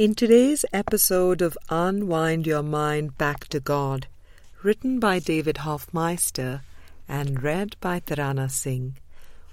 In 0.00 0.14
today's 0.14 0.64
episode 0.72 1.42
of 1.42 1.58
Unwind 1.68 2.46
Your 2.46 2.62
Mind 2.62 3.18
Back 3.18 3.48
to 3.48 3.60
God, 3.60 4.06
written 4.62 4.98
by 4.98 5.18
David 5.18 5.58
Hoffmeister 5.58 6.62
and 7.06 7.42
read 7.42 7.76
by 7.82 8.00
Tarana 8.00 8.50
Singh, 8.50 8.96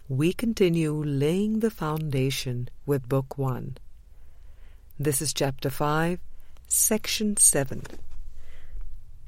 we 0.08 0.32
continue 0.32 1.04
laying 1.04 1.60
the 1.60 1.70
foundation 1.70 2.70
with 2.86 3.10
Book 3.10 3.38
1. 3.38 3.76
This 4.98 5.22
is 5.22 5.34
Chapter 5.34 5.70
5, 5.70 6.18
Section 6.70 7.36
7. 7.36 7.84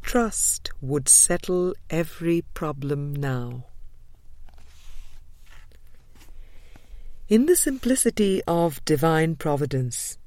Trust 0.02 0.72
would 0.80 1.10
settle 1.10 1.74
every 1.90 2.46
problem 2.54 3.14
now. 3.14 3.66
In 7.28 7.46
the 7.46 7.58
simplicity 7.58 8.42
of 8.48 8.86
divine 8.86 9.36
providence, 9.36 10.18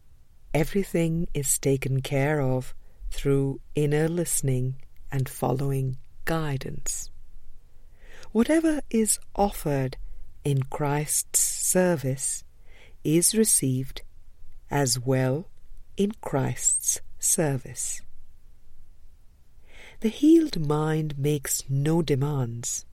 everything 0.54 1.28
is 1.34 1.58
taken 1.58 2.02
care 2.02 2.40
of 2.40 2.74
through 3.10 3.60
inner 3.74 4.08
listening 4.08 4.76
and 5.10 5.28
following 5.28 5.96
guidance. 6.24 7.10
Whatever 8.32 8.80
is 8.90 9.18
offered 9.36 9.96
in 10.44 10.62
Christ's 10.64 11.40
service 11.40 12.44
is 13.04 13.34
received 13.34 14.02
as 14.70 14.98
well 14.98 15.48
in 15.96 16.12
Christ's 16.22 17.00
service. 17.18 18.00
The 20.00 20.08
healed 20.08 20.66
mind 20.66 21.18
makes 21.18 21.62
no 21.68 22.02
demands 22.02 22.86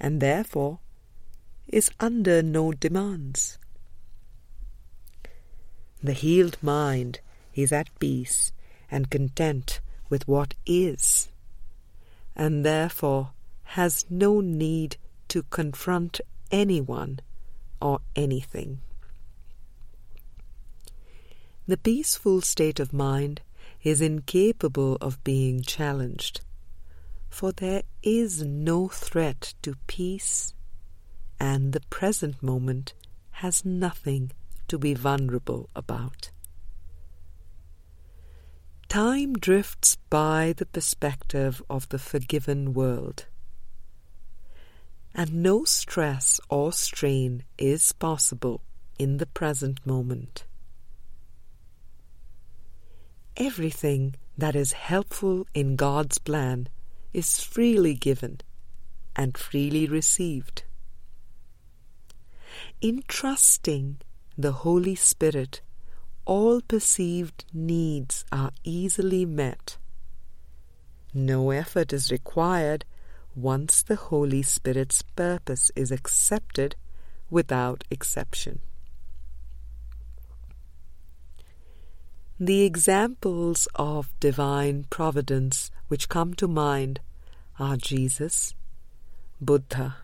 and 0.00 0.20
therefore 0.20 0.80
is 1.68 1.90
under 2.00 2.42
no 2.42 2.72
demands. 2.72 3.58
The 6.02 6.14
healed 6.14 6.56
mind 6.62 7.20
is 7.54 7.72
at 7.72 7.98
peace 7.98 8.52
and 8.90 9.10
content 9.10 9.80
with 10.08 10.26
what 10.26 10.54
is, 10.64 11.28
and 12.34 12.64
therefore 12.64 13.32
has 13.64 14.06
no 14.08 14.40
need 14.40 14.96
to 15.28 15.42
confront 15.44 16.20
anyone 16.50 17.20
or 17.80 18.00
anything. 18.16 18.80
The 21.66 21.76
peaceful 21.76 22.40
state 22.40 22.80
of 22.80 22.92
mind 22.92 23.42
is 23.82 24.00
incapable 24.00 24.96
of 25.00 25.22
being 25.22 25.62
challenged, 25.62 26.40
for 27.28 27.52
there 27.52 27.82
is 28.02 28.42
no 28.42 28.88
threat 28.88 29.54
to 29.62 29.76
peace, 29.86 30.54
and 31.38 31.72
the 31.72 31.80
present 31.90 32.42
moment 32.42 32.94
has 33.32 33.64
nothing 33.64 34.32
to 34.70 34.78
be 34.78 34.94
vulnerable 34.94 35.68
about. 35.74 36.30
Time 38.88 39.32
drifts 39.32 39.96
by 40.08 40.54
the 40.56 40.64
perspective 40.66 41.60
of 41.68 41.88
the 41.88 41.98
forgiven 41.98 42.72
world, 42.72 43.26
and 45.12 45.34
no 45.34 45.64
stress 45.64 46.40
or 46.48 46.72
strain 46.72 47.42
is 47.58 47.90
possible 47.90 48.62
in 48.96 49.16
the 49.16 49.26
present 49.26 49.84
moment. 49.84 50.44
Everything 53.36 54.14
that 54.38 54.54
is 54.54 54.72
helpful 54.72 55.48
in 55.52 55.74
God's 55.74 56.18
plan 56.18 56.68
is 57.12 57.40
freely 57.40 57.94
given 57.94 58.40
and 59.16 59.36
freely 59.36 59.88
received. 59.88 60.62
In 62.80 63.02
trusting 63.08 63.98
the 64.40 64.52
Holy 64.52 64.94
Spirit, 64.94 65.60
all 66.24 66.60
perceived 66.60 67.44
needs 67.52 68.24
are 68.30 68.52
easily 68.64 69.26
met. 69.26 69.76
No 71.12 71.50
effort 71.50 71.92
is 71.92 72.10
required 72.10 72.84
once 73.34 73.82
the 73.82 73.96
Holy 73.96 74.42
Spirit's 74.42 75.02
purpose 75.02 75.70
is 75.74 75.90
accepted 75.90 76.76
without 77.28 77.84
exception. 77.90 78.60
The 82.38 82.62
examples 82.62 83.68
of 83.74 84.12
divine 84.18 84.86
providence 84.88 85.70
which 85.88 86.08
come 86.08 86.34
to 86.34 86.48
mind 86.48 87.00
are 87.58 87.76
Jesus, 87.76 88.54
Buddha, 89.40 89.96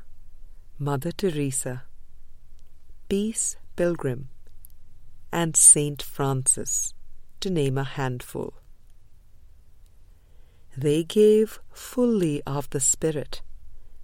Mother 0.79 1.13
Teresa, 1.13 1.85
Peace 3.09 3.57
Pilgrim, 3.77 4.29
and 5.31 5.55
Saint 5.55 6.03
Francis, 6.03 6.95
to 7.41 7.51
name 7.51 7.77
a 7.77 7.85
handful. 7.85 8.55
They 10.77 11.05
gave 11.05 11.61
fully 11.73 12.43
of 12.47 12.69
the 12.71 12.81
Spirit 12.81 13.43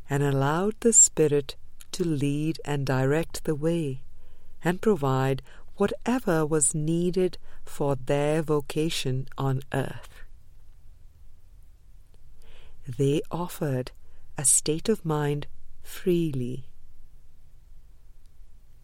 and 0.08 0.22
allowed 0.22 0.74
the 0.80 0.92
Spirit 0.92 1.56
to 1.92 2.04
lead 2.04 2.60
and 2.64 2.86
direct 2.86 3.44
the 3.44 3.54
way 3.54 4.04
and 4.64 4.80
provide 4.80 5.42
whatever 5.76 6.46
was 6.46 6.74
needed 6.74 7.38
for 7.64 7.96
their 7.96 8.42
vocation 8.42 9.26
on 9.36 9.62
earth. 9.72 10.24
They 12.86 13.22
offered 13.30 13.92
a 14.36 14.44
state 14.44 14.88
of 14.88 15.04
mind 15.04 15.46
freely 15.82 16.71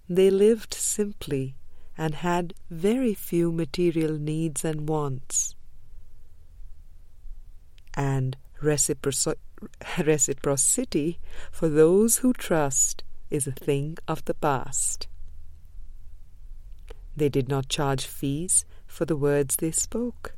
they 0.08 0.30
lived 0.30 0.72
simply 0.72 1.54
and 1.96 2.16
had 2.16 2.54
very 2.70 3.12
few 3.12 3.52
material 3.52 4.19
needs 4.19 4.64
and 4.64 4.88
wants. 4.88 5.54
And 7.94 8.36
reciprocity 8.62 9.38
for 11.50 11.69
those 11.69 12.19
who 12.19 12.32
trust 12.32 13.02
is 13.30 13.46
a 13.46 13.52
thing 13.52 13.96
of 14.06 14.24
the 14.24 14.34
past. 14.34 15.08
They 17.16 17.28
did 17.28 17.48
not 17.48 17.69
charge 17.69 18.06
fees 18.06 18.64
for 18.86 19.04
the 19.04 19.16
words 19.16 19.56
they 19.56 19.72
spoke. 19.72 20.34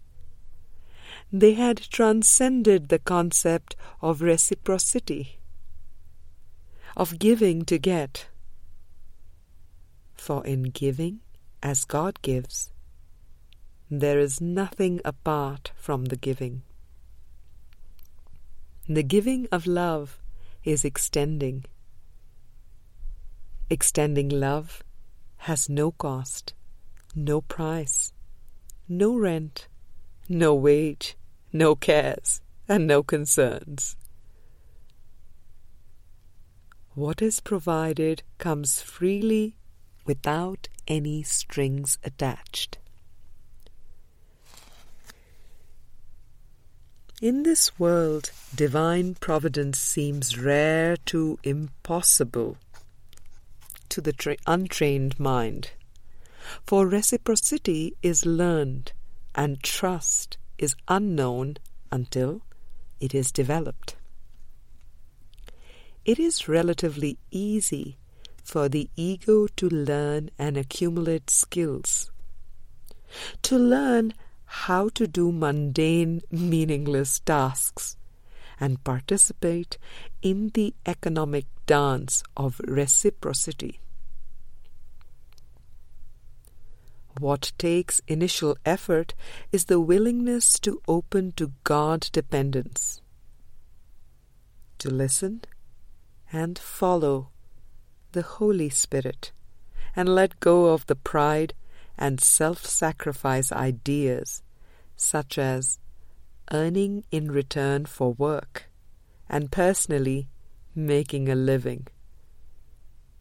They 1.30 1.54
had 1.54 1.76
transcended 1.76 2.88
the 2.88 2.98
concept 2.98 3.76
of 4.00 4.22
reciprocity, 4.22 5.38
of 6.96 7.18
giving 7.18 7.64
to 7.66 7.78
get 7.78 8.26
for 10.20 10.46
in 10.46 10.64
giving 10.64 11.20
as 11.62 11.86
God 11.86 12.20
gives, 12.20 12.70
there 13.90 14.18
is 14.20 14.40
nothing 14.40 15.00
apart 15.02 15.72
from 15.76 16.04
the 16.04 16.16
giving. 16.16 16.62
The 18.86 19.02
giving 19.02 19.48
of 19.50 19.66
love 19.66 20.18
is 20.62 20.84
extending. 20.84 21.64
Extending 23.70 24.28
love 24.28 24.82
has 25.48 25.68
no 25.70 25.90
cost, 25.92 26.52
no 27.14 27.40
price, 27.40 28.12
no 28.88 29.16
rent, 29.16 29.68
no 30.28 30.54
wage, 30.54 31.16
no 31.50 31.74
cares, 31.74 32.42
and 32.68 32.86
no 32.86 33.02
concerns. 33.02 33.96
What 36.94 37.22
is 37.22 37.40
provided 37.40 38.22
comes 38.38 38.82
freely 38.82 39.56
without 40.04 40.68
any 40.88 41.22
strings 41.22 41.98
attached. 42.02 42.78
In 47.20 47.42
this 47.42 47.78
world, 47.78 48.30
divine 48.54 49.14
providence 49.14 49.78
seems 49.78 50.38
rare 50.38 50.96
to 51.04 51.38
impossible 51.42 52.56
to 53.90 54.00
the 54.00 54.12
tra- 54.14 54.36
untrained 54.46 55.20
mind. 55.20 55.72
For 56.66 56.86
reciprocity 56.86 57.94
is 58.02 58.24
learned 58.24 58.92
and 59.34 59.62
trust 59.62 60.38
is 60.56 60.74
unknown 60.88 61.58
until 61.92 62.40
it 63.00 63.14
is 63.14 63.30
developed. 63.30 63.96
It 66.06 66.18
is 66.18 66.48
relatively 66.48 67.18
easy 67.30 67.98
for 68.50 68.68
the 68.68 68.90
ego 68.96 69.46
to 69.46 69.68
learn 69.68 70.28
and 70.36 70.56
accumulate 70.56 71.30
skills. 71.30 72.10
To 73.42 73.56
learn 73.56 74.12
how 74.44 74.88
to 74.88 75.06
do 75.06 75.30
mundane, 75.30 76.22
meaningless 76.32 77.20
tasks 77.20 77.96
and 78.58 78.82
participate 78.82 79.78
in 80.20 80.50
the 80.54 80.74
economic 80.84 81.46
dance 81.66 82.24
of 82.36 82.60
reciprocity. 82.66 83.78
What 87.20 87.52
takes 87.56 88.02
initial 88.08 88.56
effort 88.64 89.14
is 89.52 89.66
the 89.66 89.78
willingness 89.78 90.58
to 90.60 90.82
open 90.88 91.32
to 91.32 91.52
God 91.62 92.08
dependence, 92.12 93.00
to 94.78 94.90
listen 94.90 95.42
and 96.32 96.58
follow 96.58 97.29
the 98.12 98.22
Holy 98.22 98.68
Spirit 98.68 99.32
and 99.94 100.08
let 100.08 100.40
go 100.40 100.66
of 100.66 100.86
the 100.86 100.96
pride 100.96 101.54
and 101.98 102.20
self 102.20 102.64
sacrifice 102.64 103.52
ideas, 103.52 104.42
such 104.96 105.38
as 105.38 105.78
earning 106.52 107.04
in 107.10 107.30
return 107.30 107.86
for 107.86 108.12
work 108.12 108.70
and 109.28 109.52
personally 109.52 110.28
making 110.74 111.28
a 111.28 111.34
living. 111.34 111.86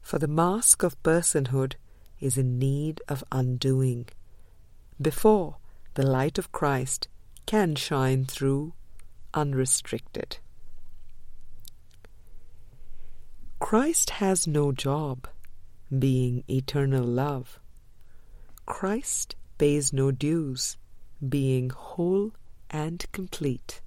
For 0.02 0.18
the 0.18 0.28
mask 0.28 0.84
of 0.84 1.02
personhood 1.04 1.76
is 2.20 2.38
in 2.38 2.58
need 2.58 3.02
of 3.08 3.24
undoing 3.32 4.08
before 5.02 5.58
the 5.94 6.06
light 6.06 6.38
of 6.38 6.52
Christ 6.52 7.08
can 7.46 7.76
shine 7.76 8.26
through 8.26 8.74
unrestricted. 9.34 10.38
Christ 13.60 14.10
has 14.12 14.48
no 14.48 14.72
job, 14.72 15.28
being 15.98 16.44
eternal 16.50 17.04
love. 17.04 17.60
Christ 18.66 19.36
pays 19.58 19.92
no 19.92 20.12
dues, 20.12 20.78
being 21.28 21.70
whole 21.70 22.32
and 22.72 23.06
complete. 23.12 23.82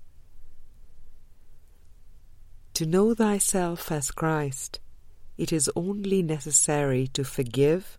To 2.75 2.87
know 2.87 3.15
thyself 3.15 3.91
as 3.91 4.11
Christ, 4.11 4.79
it 5.37 5.53
is 5.53 5.71
only 5.75 6.23
necessary 6.23 7.09
to 7.09 7.25
forgive 7.25 7.99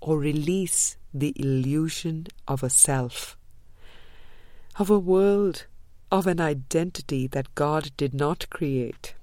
or 0.00 0.18
release 0.18 0.96
the 1.12 1.32
illusion 1.36 2.26
of 2.46 2.62
a 2.62 2.70
self, 2.70 3.36
of 4.78 4.90
a 4.90 4.98
world, 4.98 5.66
of 6.12 6.26
an 6.26 6.40
identity 6.40 7.26
that 7.26 7.54
God 7.54 7.90
did 7.96 8.14
not 8.14 8.48
create. 8.50 9.15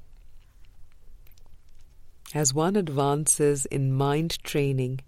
As 2.33 2.51
one 2.51 2.75
advances 2.75 3.67
in 3.67 3.93
mind 3.93 4.41
training, 4.43 5.01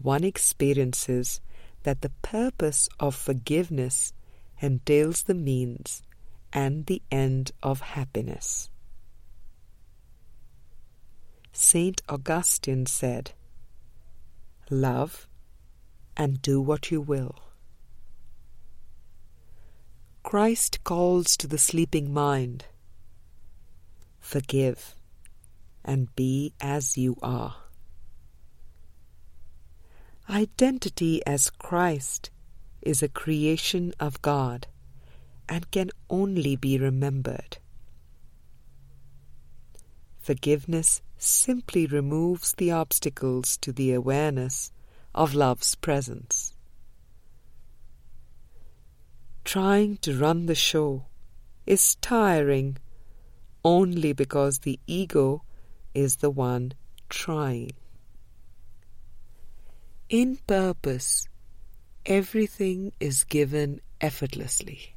one 0.00 0.24
experiences 0.24 1.40
that 1.82 2.00
the 2.00 2.12
purpose 2.22 2.88
of 2.98 3.14
forgiveness 3.14 4.14
entails 4.60 5.24
the 5.24 5.34
means 5.34 6.02
and 6.54 6.86
the 6.86 7.02
end 7.10 7.52
of 7.62 7.80
happiness. 7.80 8.70
Saint 11.52 12.00
Augustine 12.08 12.86
said, 12.86 13.32
Love 14.70 15.28
and 16.16 16.40
do 16.40 16.60
what 16.60 16.90
you 16.90 17.02
will. 17.02 17.34
Christ 20.22 20.82
calls 20.84 21.36
to 21.36 21.46
the 21.46 21.58
sleeping 21.58 22.12
mind, 22.12 22.64
Forgive 24.20 24.96
and 25.86 26.14
be 26.16 26.52
as 26.60 26.98
you 26.98 27.16
are. 27.22 27.54
Identity 30.28 31.24
as 31.24 31.48
Christ 31.48 32.30
is 32.82 33.02
a 33.02 33.08
creation 33.08 33.94
of 34.00 34.20
God 34.20 34.66
and 35.48 35.70
can 35.70 35.90
only 36.10 36.56
be 36.56 36.76
remembered. 36.76 37.58
Forgiveness 40.18 41.02
simply 41.16 41.86
removes 41.86 42.52
the 42.54 42.72
obstacles 42.72 43.56
to 43.58 43.72
the 43.72 43.92
awareness 43.92 44.72
of 45.14 45.34
love's 45.34 45.76
presence. 45.76 46.52
Trying 49.44 49.98
to 49.98 50.18
run 50.18 50.46
the 50.46 50.56
show 50.56 51.06
is 51.64 51.94
tiring 51.96 52.78
only 53.64 54.12
because 54.12 54.60
the 54.60 54.80
ego 54.88 55.44
is 55.96 56.16
the 56.16 56.30
one 56.30 56.74
trying. 57.08 57.72
In 60.10 60.36
purpose, 60.46 61.26
everything 62.04 62.92
is 63.00 63.24
given 63.24 63.80
effortlessly. 64.00 64.94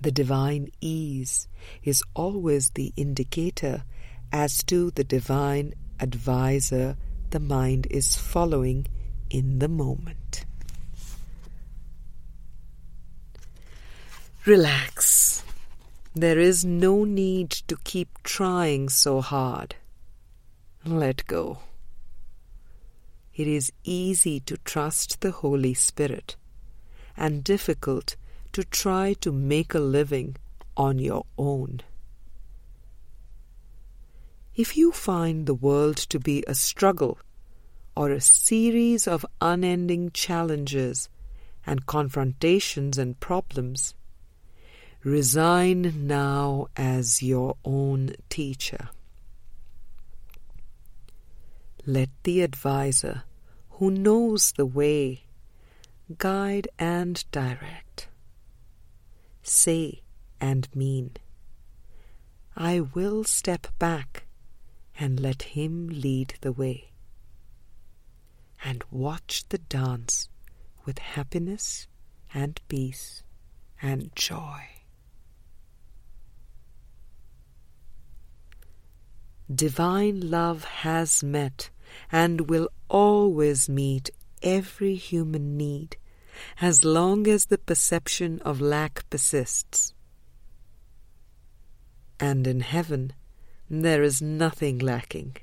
The 0.00 0.10
divine 0.10 0.68
ease 0.80 1.46
is 1.84 2.02
always 2.14 2.70
the 2.70 2.92
indicator 2.96 3.84
as 4.32 4.62
to 4.64 4.90
the 4.90 5.04
divine 5.04 5.72
advisor 6.00 6.96
the 7.30 7.40
mind 7.40 7.86
is 7.90 8.16
following 8.16 8.86
in 9.30 9.60
the 9.60 9.68
moment. 9.68 10.44
Relax. 14.44 15.15
There 16.18 16.38
is 16.38 16.64
no 16.64 17.04
need 17.04 17.50
to 17.68 17.76
keep 17.84 18.08
trying 18.22 18.88
so 18.88 19.20
hard. 19.20 19.74
Let 20.82 21.26
go. 21.26 21.58
It 23.34 23.46
is 23.46 23.70
easy 23.84 24.40
to 24.40 24.56
trust 24.56 25.20
the 25.20 25.30
Holy 25.30 25.74
Spirit 25.74 26.36
and 27.18 27.44
difficult 27.44 28.16
to 28.52 28.64
try 28.64 29.12
to 29.20 29.30
make 29.30 29.74
a 29.74 29.78
living 29.78 30.36
on 30.74 30.98
your 30.98 31.26
own. 31.36 31.82
If 34.54 34.74
you 34.74 34.92
find 34.92 35.44
the 35.44 35.52
world 35.68 35.98
to 35.98 36.18
be 36.18 36.42
a 36.46 36.54
struggle 36.54 37.18
or 37.94 38.10
a 38.10 38.22
series 38.22 39.06
of 39.06 39.26
unending 39.42 40.12
challenges 40.12 41.10
and 41.66 41.84
confrontations 41.84 42.96
and 42.96 43.20
problems, 43.20 43.92
Resign 45.06 46.08
now 46.08 46.66
as 46.76 47.22
your 47.22 47.54
own 47.64 48.16
teacher. 48.28 48.88
Let 51.86 52.08
the 52.24 52.42
adviser 52.42 53.22
who 53.78 53.92
knows 53.92 54.50
the 54.50 54.66
way 54.66 55.26
guide 56.18 56.66
and 56.76 57.24
direct. 57.30 58.08
Say 59.44 60.02
and 60.40 60.66
mean, 60.74 61.12
I 62.56 62.80
will 62.80 63.22
step 63.22 63.68
back 63.78 64.24
and 64.98 65.20
let 65.20 65.54
him 65.54 65.86
lead 65.88 66.34
the 66.40 66.50
way. 66.50 66.90
And 68.64 68.82
watch 68.90 69.48
the 69.50 69.58
dance 69.58 70.28
with 70.84 70.98
happiness 70.98 71.86
and 72.34 72.60
peace 72.66 73.22
and 73.80 74.10
joy. 74.16 74.75
Divine 79.52 80.28
love 80.30 80.64
has 80.64 81.22
met 81.22 81.70
and 82.10 82.48
will 82.50 82.68
always 82.88 83.68
meet 83.68 84.10
every 84.42 84.96
human 84.96 85.56
need 85.56 85.96
as 86.60 86.84
long 86.84 87.26
as 87.28 87.46
the 87.46 87.58
perception 87.58 88.40
of 88.40 88.60
lack 88.60 89.08
persists. 89.08 89.94
And 92.18 92.46
in 92.46 92.60
heaven 92.60 93.12
there 93.70 94.02
is 94.02 94.20
nothing 94.20 94.78
lacking. 94.78 95.36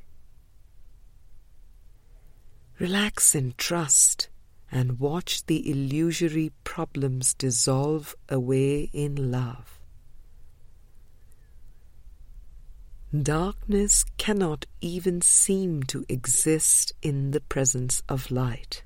Relax 2.80 3.36
in 3.36 3.54
trust 3.58 4.30
and 4.72 5.00
watch 5.00 5.46
the 5.46 5.70
illusory 5.70 6.52
problems 6.64 7.34
dissolve 7.36 8.16
away 8.28 8.90
in 8.92 9.32
love. 9.32 9.80
Darkness 13.22 14.06
cannot 14.18 14.66
even 14.82 15.22
seem 15.22 15.84
to 15.84 16.04
exist 16.10 16.94
in 17.04 17.30
the 17.30 17.42
presence 17.42 18.02
of 18.10 18.32
light. 18.32 18.82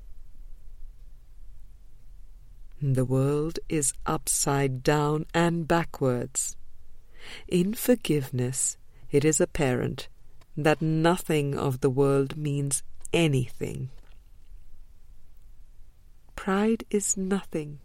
The 2.82 3.06
world 3.06 3.58
is 3.70 3.94
upside 4.04 4.82
down 4.82 5.24
and 5.32 5.66
backwards. 5.66 6.56
In 7.48 7.72
forgiveness, 7.72 8.76
it 9.10 9.24
is 9.24 9.40
apparent 9.40 10.08
that 10.58 10.82
nothing 10.82 11.56
of 11.56 11.80
the 11.80 11.90
world 11.90 12.36
means 12.36 12.82
anything. 13.14 13.88
Pride 16.36 16.84
is 16.90 17.16
nothing. 17.16 17.78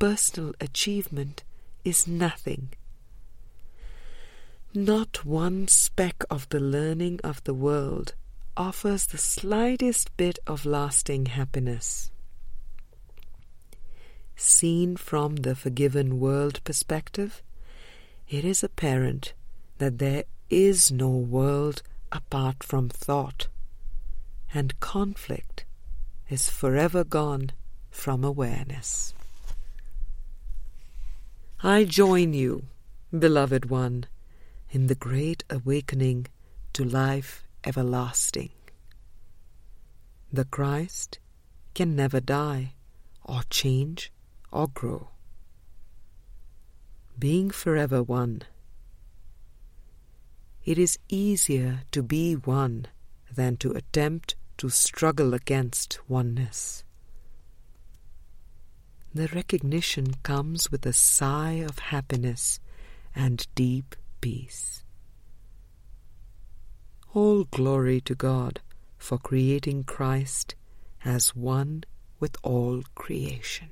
Personal 0.00 0.54
achievement 0.60 1.44
is 1.84 2.08
nothing. 2.08 2.70
Not 4.76 5.24
one 5.24 5.68
speck 5.68 6.24
of 6.28 6.48
the 6.48 6.58
learning 6.58 7.20
of 7.22 7.44
the 7.44 7.54
world 7.54 8.14
offers 8.56 9.06
the 9.06 9.18
slightest 9.18 10.16
bit 10.16 10.40
of 10.48 10.66
lasting 10.66 11.26
happiness. 11.26 12.10
Seen 14.34 14.96
from 14.96 15.36
the 15.36 15.54
forgiven 15.54 16.18
world 16.18 16.58
perspective, 16.64 17.40
it 18.28 18.44
is 18.44 18.64
apparent 18.64 19.32
that 19.78 20.00
there 20.00 20.24
is 20.50 20.90
no 20.90 21.08
world 21.08 21.84
apart 22.10 22.64
from 22.64 22.88
thought, 22.88 23.46
and 24.52 24.80
conflict 24.80 25.64
is 26.28 26.50
forever 26.50 27.04
gone 27.04 27.52
from 27.92 28.24
awareness. 28.24 29.14
I 31.62 31.84
join 31.84 32.32
you, 32.32 32.64
beloved 33.16 33.70
one 33.70 34.06
in 34.74 34.88
the 34.88 34.94
great 34.96 35.44
awakening 35.48 36.26
to 36.72 36.84
life 36.84 37.44
everlasting. 37.64 38.50
The 40.32 40.44
Christ 40.44 41.20
can 41.74 41.94
never 41.94 42.18
die, 42.18 42.74
or 43.24 43.42
change, 43.50 44.12
or 44.50 44.66
grow. 44.66 45.10
Being 47.16 47.50
forever 47.50 48.02
one, 48.02 48.42
it 50.64 50.76
is 50.76 50.98
easier 51.08 51.82
to 51.92 52.02
be 52.02 52.34
one 52.34 52.88
than 53.32 53.56
to 53.58 53.70
attempt 53.72 54.34
to 54.58 54.68
struggle 54.70 55.34
against 55.34 56.00
oneness. 56.08 56.82
The 59.14 59.28
recognition 59.28 60.14
comes 60.24 60.72
with 60.72 60.84
a 60.84 60.92
sigh 60.92 61.62
of 61.70 61.78
happiness 61.78 62.58
and 63.14 63.46
deep 63.54 63.94
peace. 64.24 64.82
All 67.12 67.44
glory 67.44 68.00
to 68.08 68.14
God 68.14 68.62
for 68.96 69.18
creating 69.18 69.84
Christ 69.84 70.54
as 71.04 71.36
one 71.36 71.84
with 72.20 72.34
all 72.42 72.84
creation. 72.94 73.68